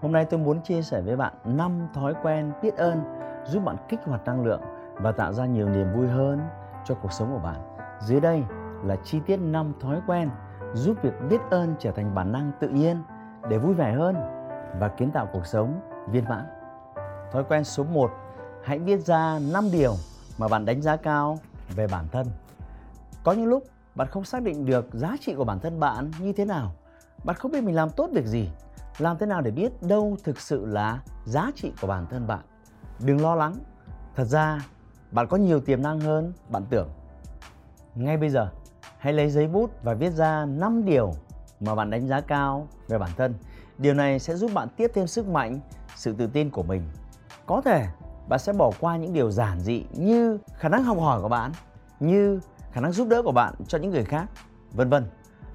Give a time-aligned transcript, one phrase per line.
[0.00, 3.02] Hôm nay tôi muốn chia sẻ với bạn 5 thói quen biết ơn
[3.46, 4.60] giúp bạn kích hoạt năng lượng
[4.94, 6.40] và tạo ra nhiều niềm vui hơn
[6.84, 7.76] cho cuộc sống của bạn.
[8.00, 8.42] Dưới đây
[8.84, 10.30] là chi tiết 5 thói quen
[10.74, 13.02] giúp việc biết ơn trở thành bản năng tự nhiên
[13.48, 14.14] để vui vẻ hơn
[14.80, 15.80] và kiến tạo cuộc sống
[16.10, 16.44] viên mãn.
[17.32, 18.10] Thói quen số 1,
[18.64, 19.94] hãy viết ra 5 điều
[20.38, 21.38] mà bạn đánh giá cao
[21.76, 22.26] về bản thân.
[23.24, 23.62] Có những lúc
[23.94, 26.72] bạn không xác định được giá trị của bản thân bạn như thế nào.
[27.24, 28.50] Bạn không biết mình làm tốt việc gì
[28.98, 32.40] làm thế nào để biết đâu thực sự là giá trị của bản thân bạn?
[33.00, 33.54] Đừng lo lắng.
[34.14, 34.58] Thật ra,
[35.10, 36.88] bạn có nhiều tiềm năng hơn bạn tưởng.
[37.94, 38.50] Ngay bây giờ,
[38.98, 41.12] hãy lấy giấy bút và viết ra 5 điều
[41.60, 43.34] mà bạn đánh giá cao về bản thân.
[43.78, 45.60] Điều này sẽ giúp bạn tiếp thêm sức mạnh,
[45.96, 46.82] sự tự tin của mình.
[47.46, 47.86] Có thể,
[48.28, 51.52] bạn sẽ bỏ qua những điều giản dị như khả năng học hỏi của bạn,
[52.00, 52.40] như
[52.72, 54.26] khả năng giúp đỡ của bạn cho những người khác,
[54.72, 55.06] vân vân.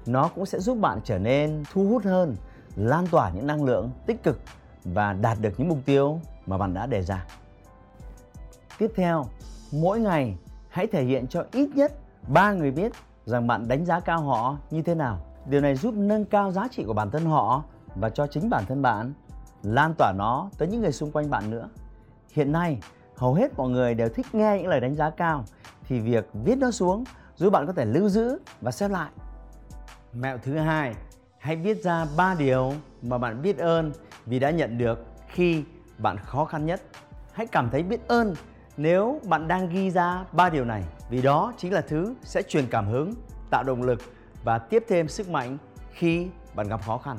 [0.06, 2.36] Nó cũng sẽ giúp bạn trở nên thu hút hơn
[2.76, 4.40] lan tỏa những năng lượng tích cực
[4.84, 7.26] và đạt được những mục tiêu mà bạn đã đề ra.
[8.78, 9.24] Tiếp theo,
[9.72, 10.36] mỗi ngày
[10.68, 11.92] hãy thể hiện cho ít nhất
[12.28, 12.92] 3 người biết
[13.24, 15.18] rằng bạn đánh giá cao họ như thế nào.
[15.46, 17.62] Điều này giúp nâng cao giá trị của bản thân họ
[17.94, 19.12] và cho chính bản thân bạn,
[19.62, 21.68] lan tỏa nó tới những người xung quanh bạn nữa.
[22.32, 22.78] Hiện nay,
[23.16, 25.44] hầu hết mọi người đều thích nghe những lời đánh giá cao
[25.88, 27.04] thì việc viết nó xuống
[27.36, 29.10] giúp bạn có thể lưu giữ và xem lại.
[30.12, 30.94] Mẹo thứ hai
[31.44, 33.92] Hãy viết ra 3 điều mà bạn biết ơn
[34.26, 35.64] vì đã nhận được khi
[35.98, 36.80] bạn khó khăn nhất.
[37.32, 38.34] Hãy cảm thấy biết ơn
[38.76, 42.66] nếu bạn đang ghi ra ba điều này vì đó chính là thứ sẽ truyền
[42.70, 43.12] cảm hứng,
[43.50, 44.00] tạo động lực
[44.44, 45.58] và tiếp thêm sức mạnh
[45.92, 47.16] khi bạn gặp khó khăn.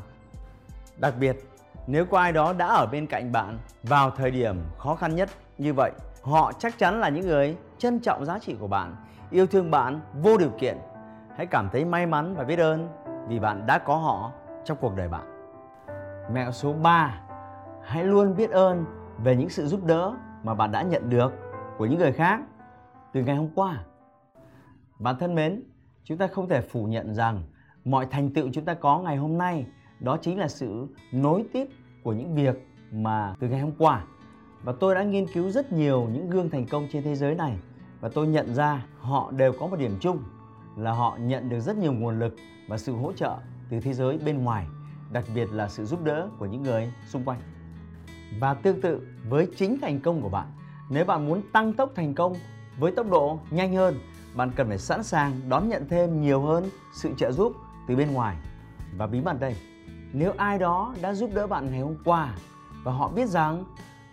[0.98, 1.36] Đặc biệt,
[1.88, 5.30] nếu có ai đó đã ở bên cạnh bạn vào thời điểm khó khăn nhất
[5.58, 5.92] như vậy,
[6.22, 8.96] họ chắc chắn là những người trân trọng giá trị của bạn,
[9.32, 10.78] yêu thương bạn vô điều kiện.
[11.38, 14.32] Hãy cảm thấy may mắn và biết ơn vì bạn đã có họ
[14.64, 15.36] trong cuộc đời bạn.
[16.34, 17.22] Mẹo số 3,
[17.84, 18.86] hãy luôn biết ơn
[19.24, 20.14] về những sự giúp đỡ
[20.44, 21.34] mà bạn đã nhận được
[21.78, 22.42] của những người khác
[23.14, 23.84] từ ngày hôm qua.
[25.00, 25.64] Bạn thân mến,
[26.04, 27.44] chúng ta không thể phủ nhận rằng
[27.86, 29.68] mọi thành tựu chúng ta có ngày hôm nay
[30.00, 31.68] đó chính là sự nối tiếp
[32.04, 34.04] của những việc mà từ ngày hôm qua.
[34.64, 37.58] Và tôi đã nghiên cứu rất nhiều những gương thành công trên thế giới này
[38.02, 40.24] và tôi nhận ra họ đều có một điểm chung
[40.78, 42.36] là họ nhận được rất nhiều nguồn lực
[42.68, 43.38] và sự hỗ trợ
[43.70, 44.68] từ thế giới bên ngoài,
[45.12, 47.40] đặc biệt là sự giúp đỡ của những người xung quanh.
[48.40, 50.48] Và tương tự với chính thành công của bạn,
[50.90, 52.34] nếu bạn muốn tăng tốc thành công
[52.80, 54.00] với tốc độ nhanh hơn,
[54.36, 57.54] bạn cần phải sẵn sàng đón nhận thêm nhiều hơn sự trợ giúp
[57.88, 58.38] từ bên ngoài.
[58.98, 59.56] Và bí mật đây,
[60.14, 62.36] nếu ai đó đã giúp đỡ bạn ngày hôm qua
[62.84, 63.64] và họ biết rằng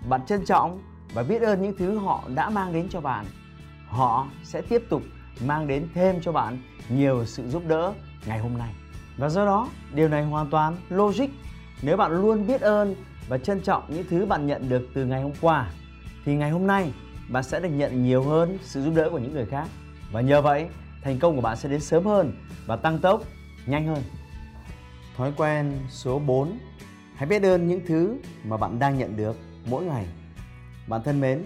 [0.09, 0.79] bạn trân trọng
[1.15, 3.27] và biết ơn những thứ họ đã mang đến cho bạn,
[3.89, 5.03] họ sẽ tiếp tục
[5.47, 7.93] mang đến thêm cho bạn nhiều sự giúp đỡ
[8.27, 8.75] ngày hôm nay.
[9.17, 11.29] Và do đó, điều này hoàn toàn logic.
[11.83, 12.95] Nếu bạn luôn biết ơn
[13.29, 15.71] và trân trọng những thứ bạn nhận được từ ngày hôm qua
[16.25, 16.93] thì ngày hôm nay
[17.29, 19.69] bạn sẽ được nhận nhiều hơn sự giúp đỡ của những người khác.
[20.13, 20.69] Và nhờ vậy,
[21.03, 22.33] thành công của bạn sẽ đến sớm hơn
[22.67, 23.23] và tăng tốc
[23.67, 24.03] nhanh hơn.
[25.17, 26.59] Thói quen số 4
[27.17, 30.07] Hãy biết ơn những thứ mà bạn đang nhận được mỗi ngày.
[30.89, 31.45] Bạn thân mến,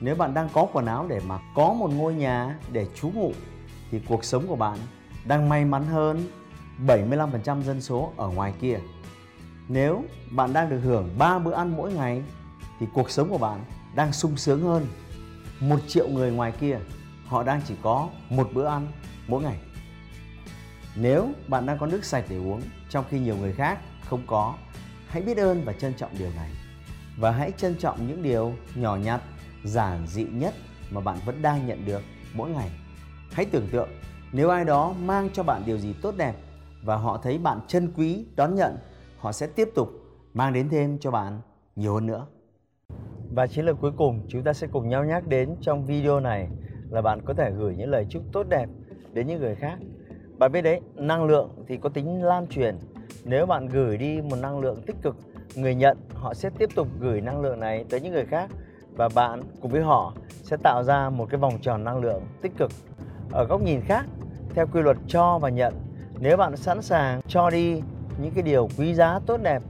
[0.00, 3.32] nếu bạn đang có quần áo để mặc, có một ngôi nhà để trú ngụ
[3.90, 4.78] thì cuộc sống của bạn
[5.24, 6.24] đang may mắn hơn
[6.86, 8.78] 75% dân số ở ngoài kia.
[9.68, 12.22] Nếu bạn đang được hưởng 3 bữa ăn mỗi ngày
[12.80, 13.64] thì cuộc sống của bạn
[13.94, 14.86] đang sung sướng hơn
[15.60, 16.78] một triệu người ngoài kia
[17.26, 18.86] họ đang chỉ có một bữa ăn
[19.28, 19.58] mỗi ngày.
[20.96, 24.54] Nếu bạn đang có nước sạch để uống trong khi nhiều người khác không có,
[25.08, 26.50] hãy biết ơn và trân trọng điều này.
[27.18, 29.20] Và hãy trân trọng những điều nhỏ nhặt,
[29.64, 30.54] giản dị nhất
[30.90, 32.02] mà bạn vẫn đang nhận được
[32.34, 32.70] mỗi ngày.
[33.32, 33.88] Hãy tưởng tượng
[34.32, 36.34] nếu ai đó mang cho bạn điều gì tốt đẹp
[36.82, 38.76] và họ thấy bạn chân quý, đón nhận,
[39.18, 39.88] họ sẽ tiếp tục
[40.34, 41.40] mang đến thêm cho bạn
[41.76, 42.26] nhiều hơn nữa.
[43.34, 46.48] Và chiến lược cuối cùng chúng ta sẽ cùng nhau nhắc đến trong video này
[46.90, 48.66] là bạn có thể gửi những lời chúc tốt đẹp
[49.12, 49.78] đến những người khác.
[50.38, 52.78] Bạn biết đấy, năng lượng thì có tính lan truyền.
[53.24, 55.16] Nếu bạn gửi đi một năng lượng tích cực,
[55.54, 58.50] người nhận họ sẽ tiếp tục gửi năng lượng này tới những người khác
[58.98, 60.12] và bạn cùng với họ
[60.42, 62.70] sẽ tạo ra một cái vòng tròn năng lượng tích cực.
[63.32, 64.06] Ở góc nhìn khác,
[64.54, 65.74] theo quy luật cho và nhận
[66.20, 67.82] nếu bạn sẵn sàng cho đi
[68.18, 69.62] những cái điều quý giá tốt đẹp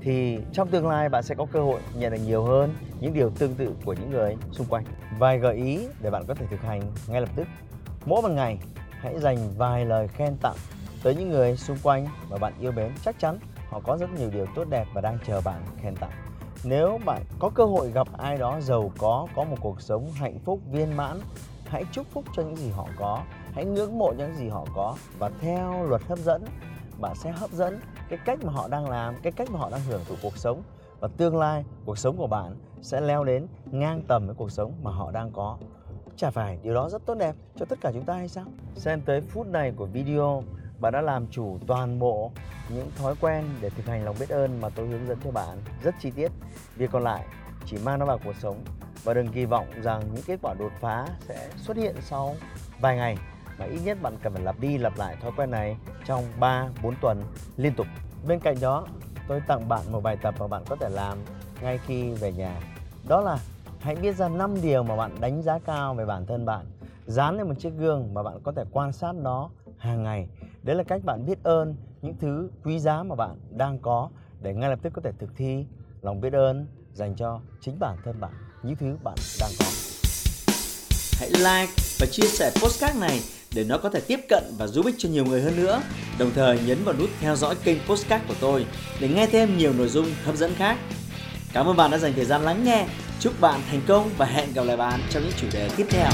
[0.00, 3.30] thì trong tương lai bạn sẽ có cơ hội nhận được nhiều hơn những điều
[3.30, 4.84] tương tự của những người xung quanh.
[5.18, 7.46] Vài gợi ý để bạn có thể thực hành ngay lập tức.
[8.06, 8.58] Mỗi một ngày,
[8.90, 10.56] hãy dành vài lời khen tặng
[11.02, 12.92] tới những người xung quanh mà bạn yêu mến.
[13.04, 13.38] Chắc chắn
[13.68, 16.10] họ có rất nhiều điều tốt đẹp và đang chờ bạn khen tặng.
[16.66, 20.38] Nếu bạn có cơ hội gặp ai đó giàu có, có một cuộc sống hạnh
[20.44, 21.20] phúc, viên mãn,
[21.66, 23.22] hãy chúc phúc cho những gì họ có,
[23.52, 26.44] hãy ngưỡng mộ những gì họ có và theo luật hấp dẫn,
[27.00, 29.80] bạn sẽ hấp dẫn cái cách mà họ đang làm, cái cách mà họ đang
[29.80, 30.62] hưởng thụ cuộc sống
[31.00, 34.72] và tương lai cuộc sống của bạn sẽ leo đến ngang tầm với cuộc sống
[34.82, 35.58] mà họ đang có.
[36.16, 38.44] Chả phải điều đó rất tốt đẹp cho tất cả chúng ta hay sao?
[38.74, 40.42] Xem tới phút này của video,
[40.78, 42.32] bạn đã làm chủ toàn bộ
[42.68, 45.58] những thói quen để thực hành lòng biết ơn mà tôi hướng dẫn cho bạn
[45.82, 46.32] rất chi tiết.
[46.76, 47.26] Việc còn lại
[47.66, 48.64] chỉ mang nó vào cuộc sống
[49.04, 52.34] và đừng kỳ vọng rằng những kết quả đột phá sẽ xuất hiện sau
[52.80, 53.18] vài ngày
[53.58, 55.76] mà ít nhất bạn cần phải lặp đi lặp lại thói quen này
[56.06, 57.22] trong 3 4 tuần
[57.56, 57.86] liên tục.
[58.26, 58.86] Bên cạnh đó,
[59.28, 61.18] tôi tặng bạn một bài tập mà bạn có thể làm
[61.62, 62.60] ngay khi về nhà.
[63.08, 63.38] Đó là
[63.80, 66.66] hãy viết ra 5 điều mà bạn đánh giá cao về bản thân bạn.
[67.06, 70.28] Dán lên một chiếc gương mà bạn có thể quan sát nó hàng ngày.
[70.64, 74.10] Đấy là cách bạn biết ơn những thứ quý giá mà bạn đang có
[74.42, 75.64] để ngay lập tức có thể thực thi
[76.02, 78.32] lòng biết ơn dành cho chính bản thân bạn,
[78.62, 79.66] những thứ bạn đang có.
[81.20, 83.20] Hãy like và chia sẻ postcard này
[83.54, 85.82] để nó có thể tiếp cận và giúp ích cho nhiều người hơn nữa.
[86.18, 88.66] Đồng thời nhấn vào nút theo dõi kênh postcard của tôi
[89.00, 90.78] để nghe thêm nhiều nội dung hấp dẫn khác.
[91.52, 92.86] Cảm ơn bạn đã dành thời gian lắng nghe.
[93.20, 96.10] Chúc bạn thành công và hẹn gặp lại bạn trong những chủ đề tiếp theo.